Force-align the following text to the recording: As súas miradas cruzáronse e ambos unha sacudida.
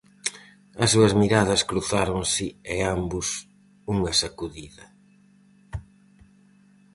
As 0.83 0.89
súas 0.93 1.13
miradas 1.21 1.61
cruzáronse 1.69 2.45
e 2.75 2.77
ambos 2.95 3.27
unha 3.93 4.11
sacudida. 4.21 4.85